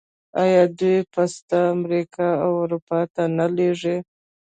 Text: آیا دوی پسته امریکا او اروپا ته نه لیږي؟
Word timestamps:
آیا 0.43 0.63
دوی 0.77 0.97
پسته 1.13 1.57
امریکا 1.75 2.27
او 2.43 2.51
اروپا 2.63 2.99
ته 3.13 3.23
نه 3.37 3.45
لیږي؟ 3.55 3.97